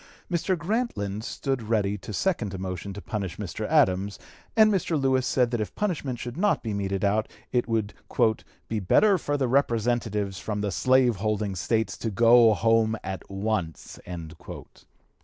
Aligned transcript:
Mr. 0.31 0.57
Grantland 0.57 1.23
stood 1.23 1.61
ready 1.61 1.95
to 1.95 2.11
second 2.11 2.55
a 2.55 2.57
motion 2.57 2.91
to 2.91 3.03
punish 3.03 3.37
Mr. 3.37 3.67
Adams, 3.67 4.17
and 4.57 4.73
Mr. 4.73 4.99
Lewis 4.99 5.27
said 5.27 5.51
that 5.51 5.61
if 5.61 5.75
punishment 5.75 6.17
should 6.17 6.37
not 6.37 6.63
be 6.63 6.73
meted 6.73 7.05
out 7.05 7.29
it 7.51 7.67
would 7.67 7.93
"be 8.67 8.79
better 8.79 9.19
for 9.19 9.37
the 9.37 9.47
representatives 9.47 10.39
from 10.39 10.61
the 10.61 10.71
slave 10.71 11.17
holding 11.17 11.55
States 11.55 11.95
to 11.97 12.09
go 12.09 12.55
home 12.55 12.97
at 13.03 13.21
once." 13.29 13.99